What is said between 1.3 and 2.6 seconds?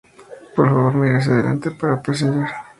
adelante para "Passenger"!